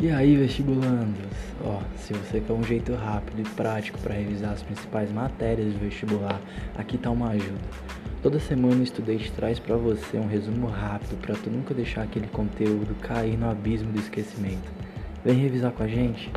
E 0.00 0.12
aí, 0.12 0.36
vestibulandos? 0.36 1.26
Ó, 1.64 1.80
se 1.96 2.12
você 2.12 2.40
quer 2.40 2.52
um 2.52 2.62
jeito 2.62 2.94
rápido 2.94 3.40
e 3.40 3.44
prático 3.56 3.98
para 3.98 4.14
revisar 4.14 4.52
as 4.52 4.62
principais 4.62 5.10
matérias 5.10 5.72
do 5.72 5.80
vestibular, 5.80 6.40
aqui 6.76 6.96
tá 6.96 7.10
uma 7.10 7.30
ajuda. 7.30 7.58
Toda 8.22 8.38
semana 8.38 8.76
o 8.76 8.82
Estudante 8.84 9.32
traz 9.32 9.58
para 9.58 9.74
você 9.74 10.16
um 10.16 10.28
resumo 10.28 10.68
rápido 10.68 11.20
para 11.20 11.34
tu 11.34 11.50
nunca 11.50 11.74
deixar 11.74 12.02
aquele 12.02 12.28
conteúdo 12.28 12.94
cair 13.00 13.36
no 13.36 13.50
abismo 13.50 13.90
do 13.90 13.98
esquecimento. 13.98 14.70
Vem 15.24 15.34
revisar 15.34 15.72
com 15.72 15.82
a 15.82 15.88
gente? 15.88 16.30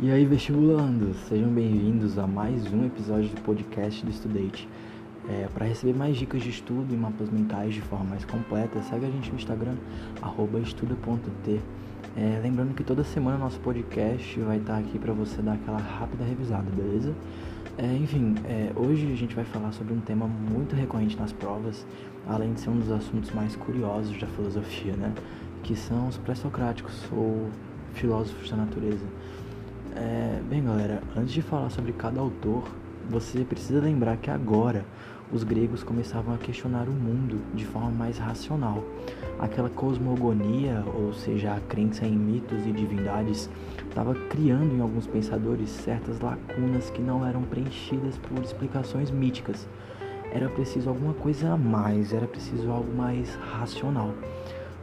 E 0.00 0.12
aí, 0.12 0.24
vestibulandos, 0.24 1.16
sejam 1.28 1.48
bem-vindos 1.50 2.20
a 2.20 2.26
mais 2.26 2.72
um 2.72 2.86
episódio 2.86 3.30
do 3.30 3.40
podcast 3.40 4.06
do 4.06 4.12
Estudante. 4.12 4.68
É, 5.28 5.48
Para 5.52 5.66
receber 5.66 5.92
mais 5.92 6.16
dicas 6.16 6.40
de 6.40 6.50
estudo 6.50 6.94
e 6.94 6.96
mapas 6.96 7.28
mentais 7.28 7.74
de 7.74 7.80
forma 7.80 8.04
mais 8.04 8.24
completa, 8.24 8.80
segue 8.82 9.06
a 9.06 9.10
gente 9.10 9.28
no 9.28 9.34
Instagram, 9.34 9.74
estuda.t. 10.62 11.60
É, 12.16 12.40
lembrando 12.40 12.76
que 12.76 12.84
toda 12.84 13.02
semana 13.02 13.38
nosso 13.38 13.58
podcast 13.58 14.38
vai 14.38 14.58
estar 14.58 14.78
aqui 14.78 15.00
para 15.00 15.12
você 15.12 15.42
dar 15.42 15.54
aquela 15.54 15.78
rápida 15.78 16.22
revisada, 16.22 16.70
beleza? 16.70 17.12
É, 17.76 17.92
enfim, 17.96 18.36
é, 18.44 18.70
hoje 18.76 19.12
a 19.12 19.16
gente 19.16 19.34
vai 19.34 19.44
falar 19.46 19.72
sobre 19.72 19.92
um 19.92 20.00
tema 20.00 20.28
muito 20.28 20.76
recorrente 20.76 21.16
nas 21.16 21.32
provas, 21.32 21.84
além 22.28 22.52
de 22.52 22.60
ser 22.60 22.70
um 22.70 22.78
dos 22.78 22.92
assuntos 22.92 23.32
mais 23.32 23.56
curiosos 23.56 24.16
da 24.16 24.28
filosofia, 24.28 24.92
né? 24.92 25.12
Que 25.64 25.74
são 25.74 26.06
os 26.06 26.16
pré-socráticos 26.18 27.02
ou 27.10 27.48
filósofos 27.94 28.48
da 28.48 28.58
natureza. 28.58 29.04
É, 30.00 30.40
bem, 30.48 30.64
galera, 30.64 31.02
antes 31.16 31.32
de 31.32 31.42
falar 31.42 31.70
sobre 31.70 31.92
cada 31.92 32.20
autor, 32.20 32.62
você 33.10 33.44
precisa 33.44 33.80
lembrar 33.80 34.16
que 34.16 34.30
agora 34.30 34.84
os 35.32 35.42
gregos 35.42 35.82
começavam 35.82 36.32
a 36.32 36.38
questionar 36.38 36.88
o 36.88 36.92
mundo 36.92 37.42
de 37.52 37.66
forma 37.66 37.90
mais 37.90 38.16
racional. 38.16 38.84
Aquela 39.40 39.68
cosmogonia, 39.68 40.84
ou 40.94 41.12
seja, 41.12 41.52
a 41.52 41.60
crença 41.62 42.06
em 42.06 42.16
mitos 42.16 42.64
e 42.64 42.70
divindades, 42.70 43.50
estava 43.88 44.14
criando 44.14 44.72
em 44.72 44.80
alguns 44.80 45.08
pensadores 45.08 45.68
certas 45.68 46.20
lacunas 46.20 46.90
que 46.90 47.02
não 47.02 47.26
eram 47.26 47.42
preenchidas 47.42 48.16
por 48.18 48.40
explicações 48.40 49.10
míticas. 49.10 49.66
Era 50.30 50.48
preciso 50.48 50.88
alguma 50.88 51.14
coisa 51.14 51.54
a 51.54 51.56
mais, 51.56 52.12
era 52.12 52.28
preciso 52.28 52.70
algo 52.70 52.94
mais 52.94 53.34
racional. 53.34 54.14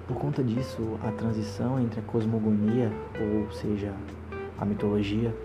Por 0.08 0.18
conta 0.18 0.44
disso, 0.44 1.00
a 1.02 1.12
transição 1.12 1.80
entre 1.80 2.02
a 2.02 2.04
cosmogonia, 2.04 2.92
ou 3.18 3.50
seja, 3.52 3.94
a 4.58 4.66
mitologia, 4.66 5.36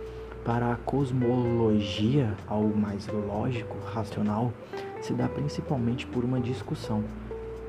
para 0.45 0.73
a 0.73 0.77
cosmologia, 0.77 2.35
algo 2.47 2.77
mais 2.77 3.07
lógico, 3.09 3.77
racional, 3.93 4.53
se 5.01 5.13
dá 5.13 5.29
principalmente 5.29 6.07
por 6.07 6.25
uma 6.25 6.41
discussão 6.41 7.05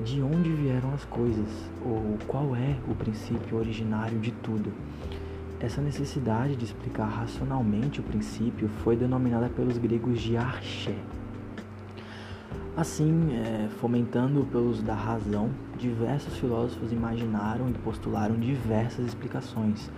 de 0.00 0.22
onde 0.22 0.50
vieram 0.50 0.92
as 0.94 1.04
coisas 1.04 1.48
ou 1.84 2.18
qual 2.26 2.56
é 2.56 2.76
o 2.88 2.94
princípio 2.94 3.58
originário 3.58 4.18
de 4.18 4.32
tudo. 4.32 4.72
Essa 5.60 5.80
necessidade 5.80 6.56
de 6.56 6.64
explicar 6.64 7.06
racionalmente 7.06 8.00
o 8.00 8.02
princípio 8.02 8.68
foi 8.82 8.96
denominada 8.96 9.48
pelos 9.48 9.78
gregos 9.78 10.20
de 10.20 10.36
arché. 10.36 10.96
Assim, 12.74 13.36
é, 13.36 13.68
fomentando 13.80 14.46
pelos 14.46 14.82
da 14.82 14.94
razão, 14.94 15.50
diversos 15.78 16.38
filósofos 16.38 16.90
imaginaram 16.90 17.68
e 17.68 17.74
postularam 17.74 18.34
diversas 18.34 19.04
explicações, 19.08 19.90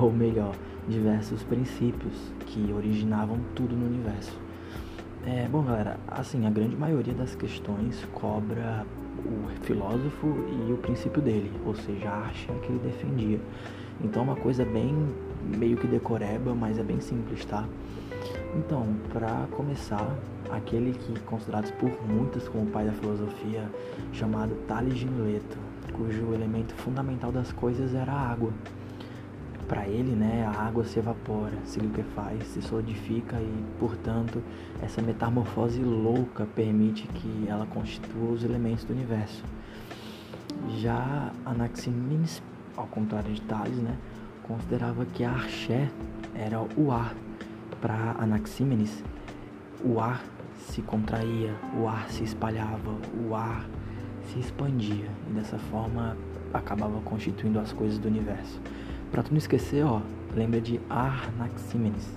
ou 0.00 0.12
melhor, 0.12 0.54
diversos 0.88 1.42
princípios 1.42 2.32
que 2.46 2.72
originavam 2.72 3.40
tudo 3.56 3.74
no 3.74 3.84
universo. 3.84 4.38
É, 5.26 5.48
bom, 5.48 5.64
galera, 5.64 5.98
assim, 6.06 6.46
a 6.46 6.50
grande 6.50 6.76
maioria 6.76 7.14
das 7.14 7.34
questões 7.34 8.06
cobra 8.14 8.86
o 9.24 9.64
filósofo 9.64 10.28
e 10.68 10.72
o 10.72 10.76
princípio 10.76 11.20
dele, 11.20 11.50
ou 11.66 11.74
seja, 11.74 12.08
a 12.08 12.26
arte 12.26 12.46
que 12.62 12.68
ele 12.68 12.78
defendia. 12.78 13.40
Então, 14.04 14.22
é 14.22 14.24
uma 14.26 14.36
coisa 14.36 14.64
bem 14.64 14.94
meio 15.58 15.76
que 15.76 15.88
decoreba, 15.88 16.54
mas 16.54 16.78
é 16.78 16.84
bem 16.84 17.00
simples, 17.00 17.44
tá? 17.44 17.66
Então, 18.56 18.86
para 19.12 19.48
começar, 19.50 20.16
aquele 20.52 20.92
que 20.92 21.18
considerados 21.20 21.70
por 21.72 21.90
muitos 22.06 22.48
como 22.48 22.64
o 22.64 22.66
pai 22.66 22.86
da 22.86 22.92
filosofia, 22.92 23.70
chamado 24.12 24.54
Tales 24.66 24.98
de 24.98 25.06
Mileto, 25.06 25.58
cujo 25.92 26.34
elemento 26.34 26.74
fundamental 26.74 27.32
das 27.32 27.52
coisas 27.52 27.94
era 27.94 28.12
a 28.12 28.30
água 28.30 28.52
para 29.70 29.86
ele, 29.86 30.16
né, 30.16 30.44
a 30.44 30.62
água 30.62 30.82
se 30.82 30.98
evapora, 30.98 31.56
se 31.64 31.78
liquefaz, 31.78 32.44
se 32.48 32.60
solidifica 32.60 33.36
e, 33.36 33.64
portanto, 33.78 34.42
essa 34.82 35.00
metamorfose 35.00 35.80
louca 35.80 36.44
permite 36.56 37.06
que 37.06 37.46
ela 37.46 37.64
constitua 37.66 38.32
os 38.32 38.42
elementos 38.42 38.82
do 38.82 38.92
universo. 38.92 39.44
Já 40.78 41.30
Anaximenes, 41.46 42.42
ao 42.76 42.88
contrário 42.88 43.32
de 43.32 43.40
Tales, 43.42 43.76
né, 43.76 43.96
considerava 44.42 45.06
que 45.06 45.22
a 45.22 45.30
arché 45.30 45.88
era 46.34 46.60
o 46.76 46.90
ar. 46.90 47.14
Para 47.80 48.16
Anaximenes, 48.18 49.04
o 49.84 50.00
ar 50.00 50.20
se 50.68 50.82
contraía, 50.82 51.54
o 51.78 51.88
ar 51.88 52.08
se 52.10 52.24
espalhava, 52.24 52.96
o 53.26 53.34
ar 53.34 53.66
se 54.26 54.38
expandia 54.38 55.08
e 55.28 55.32
dessa 55.32 55.58
forma 55.58 56.16
acabava 56.52 57.00
constituindo 57.00 57.58
as 57.58 57.72
coisas 57.72 57.98
do 57.98 58.08
universo. 58.08 58.60
Para 59.10 59.22
tu 59.22 59.30
não 59.30 59.38
esquecer, 59.38 59.84
ó, 59.84 60.00
lembra 60.34 60.60
de 60.60 60.80
Anaximenes. 60.88 62.08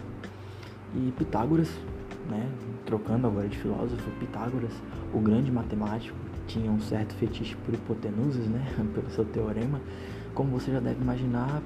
E 0.95 1.11
Pitágoras, 1.17 1.69
né, 2.29 2.47
trocando 2.85 3.27
agora 3.27 3.47
de 3.47 3.57
filósofo, 3.57 4.09
Pitágoras, 4.19 4.73
o 5.13 5.19
grande 5.19 5.51
matemático, 5.51 6.15
tinha 6.45 6.69
um 6.69 6.79
certo 6.79 7.15
fetiche 7.15 7.55
por 7.65 7.73
hipotenusas, 7.73 8.47
né, 8.47 8.65
pelo 8.93 9.09
seu 9.09 9.25
teorema. 9.25 9.81
Como 10.35 10.51
você 10.51 10.71
já 10.71 10.79
deve 10.79 11.01
imaginar, 11.01 11.61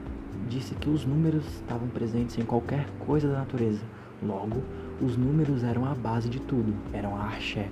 disse 0.49 0.75
que 0.75 0.89
os 0.89 1.05
números 1.05 1.45
estavam 1.45 1.87
presentes 1.89 2.37
em 2.37 2.43
qualquer 2.43 2.87
coisa 2.99 3.27
da 3.27 3.39
natureza. 3.39 3.81
Logo, 4.21 4.63
os 5.01 5.15
números 5.15 5.63
eram 5.63 5.85
a 5.85 5.93
base 5.93 6.27
de 6.29 6.39
tudo, 6.39 6.73
eram 6.91 7.15
a 7.15 7.23
arché. 7.23 7.69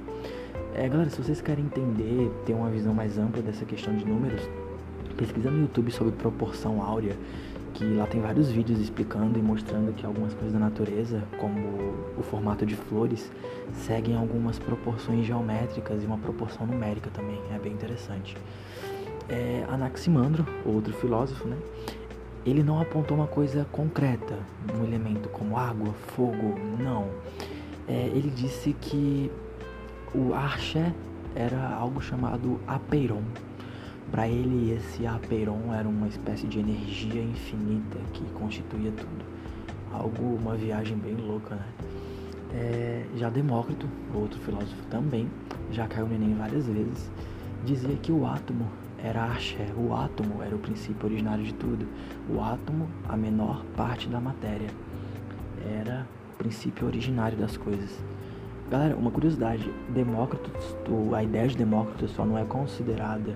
É, 0.76 0.88
galera, 0.88 1.10
se 1.10 1.22
vocês 1.22 1.42
querem 1.42 1.66
entender, 1.66 2.32
ter 2.46 2.54
uma 2.54 2.70
visão 2.70 2.94
mais 2.94 3.18
ampla 3.18 3.42
dessa 3.42 3.66
questão 3.66 3.96
de 3.96 4.06
números, 4.06 4.42
pesquisa 5.18 5.50
no 5.50 5.62
YouTube 5.62 5.92
sobre 5.92 6.14
proporção 6.14 6.84
áurea, 6.84 7.16
que 7.74 7.84
lá 7.96 8.06
tem 8.08 8.22
vários 8.22 8.50
vídeos 8.50 8.80
explicando 8.80 9.40
e 9.40 9.42
mostrando 9.42 9.94
que 9.94 10.06
algumas 10.06 10.34
coisas 10.34 10.54
da 10.54 10.60
natureza, 10.60 11.24
como 11.40 11.60
o 12.18 12.24
formato 12.24 12.66
de 12.66 12.76
flores, 12.76 13.32
seguem 13.74 14.16
algumas 14.16 14.60
proporções 14.60 15.26
geométricas 15.26 16.04
e 16.04 16.06
uma 16.06 16.18
proporção 16.18 16.66
numérica 16.66 17.10
também, 17.10 17.40
é 17.54 17.60
bem 17.60 17.74
interessante. 17.74 18.38
É, 19.28 19.66
Anaximandro, 19.68 20.46
outro 20.66 20.94
filósofo, 20.94 21.48
né? 21.48 21.58
Ele 22.46 22.62
não 22.62 22.80
apontou 22.80 23.18
uma 23.18 23.28
coisa 23.28 23.66
concreta, 23.72 24.38
um 24.78 24.84
elemento 24.84 25.30
como 25.30 25.58
água, 25.58 25.94
fogo, 26.16 26.56
não. 26.80 27.10
É, 27.88 28.08
ele 28.14 28.30
disse 28.30 28.74
que 28.74 29.32
o 30.14 30.34
arché 30.34 30.94
era 31.36 31.76
algo 31.76 32.02
chamado 32.02 32.60
apeiron, 32.68 33.24
para 34.12 34.28
ele, 34.28 34.72
esse 34.72 35.06
Aperon 35.06 35.74
era 35.74 35.88
uma 35.88 36.08
espécie 36.08 36.48
de 36.48 36.60
energia 36.60 37.22
infinita 37.22 37.98
que 38.14 38.24
constituía 38.34 38.92
tudo. 38.92 39.26
Algo, 39.92 40.36
uma 40.36 40.56
viagem 40.56 40.98
bem 40.98 41.16
louca, 41.16 41.56
né? 41.56 41.66
É, 42.54 43.06
já 43.18 43.30
Demócrito, 43.30 43.88
outro 44.14 44.40
filósofo 44.40 44.82
também, 44.90 45.28
já 45.72 45.88
caiu 45.88 46.08
no 46.08 46.16
Enem 46.16 46.36
várias 46.36 46.68
vezes, 46.68 47.12
dizia 47.66 47.96
que 47.98 48.12
o 48.12 48.26
átomo 48.26 48.68
era 49.06 49.24
axé, 49.26 49.68
o 49.78 49.94
átomo 49.94 50.42
era 50.42 50.56
o 50.56 50.60
princípio 50.60 51.06
originário 51.06 51.44
de 51.44 51.54
tudo. 51.54 51.88
O 52.28 52.42
átomo, 52.42 52.90
a 53.08 53.16
menor 53.16 53.64
parte 53.78 54.10
da 54.10 54.20
matéria, 54.20 54.70
era 55.80 56.08
o 56.34 56.38
princípio 56.38 56.88
originário 56.88 57.38
das 57.38 57.56
coisas. 57.56 58.04
Galera, 58.70 58.96
uma 58.96 59.12
curiosidade, 59.12 59.72
Demócrito, 59.90 60.50
a 61.16 61.24
ideia 61.24 61.48
de 61.48 61.56
Demócrito 61.56 62.08
só 62.08 62.26
não 62.26 62.36
é 62.36 62.44
considerada 62.46 63.36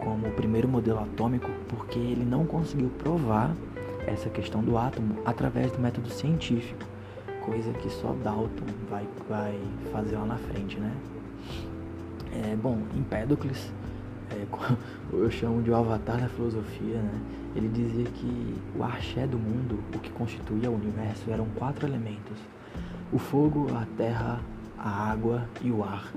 como 0.00 0.28
o 0.28 0.32
primeiro 0.32 0.68
modelo 0.68 1.00
atômico 1.00 1.48
porque 1.68 1.98
ele 1.98 2.24
não 2.24 2.44
conseguiu 2.44 2.90
provar 2.98 3.54
essa 4.06 4.28
questão 4.28 4.62
do 4.62 4.76
átomo 4.76 5.16
através 5.24 5.72
do 5.72 5.78
método 5.78 6.10
científico, 6.10 6.84
coisa 7.44 7.72
que 7.72 7.88
só 7.88 8.14
Dalton 8.22 8.66
vai, 8.90 9.08
vai 9.26 9.58
fazer 9.92 10.16
lá 10.16 10.26
na 10.26 10.36
frente, 10.36 10.78
né? 10.78 10.92
É, 12.32 12.54
bom, 12.54 12.78
Empédocles, 12.94 13.72
é, 14.30 14.46
eu 15.12 15.30
chamo 15.30 15.62
de 15.62 15.70
o 15.70 15.76
avatar 15.76 16.20
da 16.20 16.28
filosofia, 16.28 16.96
né? 16.96 17.20
Ele 17.54 17.68
dizia 17.68 18.04
que 18.04 18.54
o 18.76 18.84
arché 18.84 19.26
do 19.26 19.38
mundo, 19.38 19.80
o 19.94 19.98
que 19.98 20.10
constituía 20.10 20.70
o 20.70 20.74
universo, 20.74 21.30
eram 21.30 21.46
quatro 21.56 21.86
elementos: 21.86 22.38
o 23.12 23.18
fogo, 23.18 23.66
a 23.74 23.84
terra, 23.96 24.40
a 24.78 25.10
água 25.10 25.44
e 25.62 25.70
o 25.70 25.82
ar. 25.82 26.12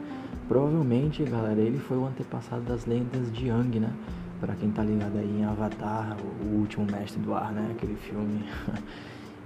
Provavelmente, 0.47 1.23
galera, 1.23 1.59
ele 1.59 1.79
foi 1.79 1.97
o 1.97 2.05
antepassado 2.05 2.61
das 2.61 2.85
lendas 2.85 3.31
de 3.31 3.47
Yang, 3.47 3.79
né? 3.79 3.93
Pra 4.39 4.55
quem 4.55 4.69
tá 4.71 4.83
ligado 4.83 5.17
aí 5.17 5.39
em 5.39 5.45
Avatar, 5.45 6.17
o 6.43 6.59
último 6.59 6.85
mestre 6.85 7.21
do 7.21 7.33
ar, 7.33 7.51
né? 7.51 7.69
Aquele 7.71 7.95
filme. 7.95 8.43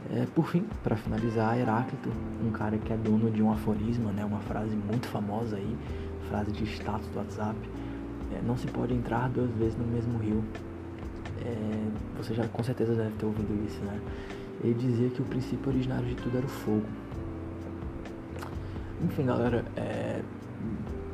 É, 0.10 0.26
por 0.34 0.48
fim, 0.48 0.64
para 0.84 0.96
finalizar, 0.96 1.58
Heráclito, 1.58 2.10
um 2.42 2.50
cara 2.52 2.78
que 2.78 2.94
é 2.94 2.96
dono 2.96 3.30
de 3.30 3.42
um 3.42 3.52
aforisma, 3.52 4.10
né, 4.12 4.24
uma 4.24 4.40
frase 4.40 4.74
muito 4.74 5.06
famosa 5.08 5.58
aí, 5.58 5.78
frase 6.30 6.52
de 6.52 6.64
status 6.64 7.08
do 7.10 7.18
WhatsApp, 7.18 7.58
é, 8.32 8.42
não 8.46 8.58
se 8.58 8.68
pode 8.68 8.94
entrar 8.94 9.30
duas 9.30 9.50
vezes 9.52 9.78
no 9.78 9.86
mesmo 9.86 10.18
rio. 10.18 10.44
É, 11.46 12.18
você 12.18 12.34
já 12.34 12.48
com 12.48 12.64
certeza 12.64 12.96
deve 12.96 13.12
ter 13.12 13.26
ouvido 13.26 13.66
isso, 13.66 13.80
né? 13.82 14.00
Ele 14.64 14.74
dizia 14.74 15.10
que 15.10 15.22
o 15.22 15.26
princípio 15.26 15.70
originário 15.70 16.06
de 16.08 16.16
tudo 16.16 16.38
era 16.38 16.46
o 16.46 16.50
fogo. 16.50 16.86
Enfim, 19.04 19.26
galera, 19.26 19.64
é, 19.76 20.22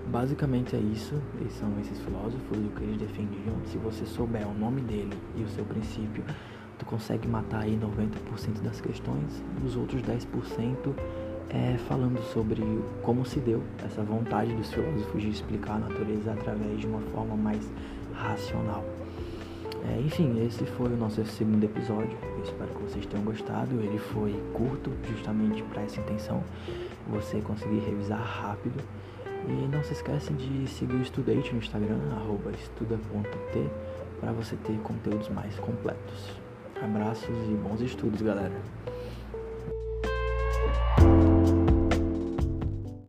basicamente 0.07 0.75
é 0.75 0.79
isso. 0.79 1.21
Esses 1.41 1.59
são 1.59 1.69
esses 1.81 1.99
filósofos, 1.99 2.57
o 2.57 2.69
que 2.69 2.83
eles 2.83 2.97
defendiam. 2.97 3.55
Se 3.65 3.77
você 3.77 4.05
souber 4.05 4.47
o 4.47 4.53
nome 4.53 4.81
dele 4.81 5.17
e 5.35 5.43
o 5.43 5.49
seu 5.49 5.65
princípio, 5.65 6.23
tu 6.79 6.85
consegue 6.85 7.27
matar 7.27 7.63
aí 7.63 7.77
90% 7.77 8.61
das 8.63 8.79
questões 8.79 9.43
os 9.65 9.75
outros 9.75 10.01
10% 10.01 10.93
é 11.53 11.77
falando 11.87 12.19
sobre 12.33 12.63
como 13.03 13.23
se 13.25 13.39
deu 13.39 13.61
essa 13.85 14.01
vontade 14.01 14.53
dos 14.55 14.73
filósofos 14.73 15.21
de 15.21 15.29
explicar 15.29 15.75
a 15.75 15.79
natureza 15.79 16.33
através 16.33 16.79
de 16.79 16.87
uma 16.87 17.01
forma 17.13 17.35
mais 17.35 17.71
racional. 18.13 18.83
É, 19.85 19.99
enfim, 19.99 20.43
esse 20.45 20.65
foi 20.65 20.87
o 20.87 20.97
nosso 20.97 21.23
segundo 21.25 21.63
episódio. 21.63 22.17
Eu 22.37 22.43
espero 22.43 22.69
que 22.69 22.83
vocês 22.83 23.05
tenham 23.05 23.23
gostado. 23.23 23.75
Ele 23.75 23.99
foi 23.99 24.33
curto, 24.53 24.91
justamente 25.09 25.61
para 25.63 25.83
essa 25.83 25.99
intenção, 25.99 26.41
você 27.09 27.39
conseguir 27.41 27.79
revisar 27.79 28.21
rápido. 28.21 28.81
E 29.45 29.67
não 29.67 29.83
se 29.83 29.91
esquece 29.91 30.31
de 30.33 30.67
seguir 30.67 30.95
o 30.95 31.01
Estudate 31.01 31.51
no 31.51 31.59
Instagram, 31.59 31.99
estuda.t, 32.57 33.69
para 34.21 34.31
você 34.31 34.55
ter 34.55 34.77
conteúdos 34.79 35.27
mais 35.29 35.53
completos. 35.59 36.29
Abraços 36.81 37.35
e 37.49 37.53
bons 37.55 37.81
estudos, 37.81 38.21
galera. 38.21 38.53